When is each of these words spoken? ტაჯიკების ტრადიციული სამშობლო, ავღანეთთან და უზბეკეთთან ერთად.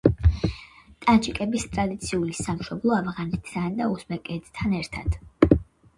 ტაჯიკების 1.05 1.65
ტრადიციული 1.75 2.35
სამშობლო, 2.39 2.95
ავღანეთთან 3.03 3.79
და 3.83 3.91
უზბეკეთთან 3.97 4.75
ერთად. 4.83 5.21